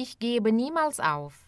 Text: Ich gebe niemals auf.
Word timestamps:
Ich 0.00 0.20
gebe 0.20 0.52
niemals 0.52 1.00
auf. 1.00 1.44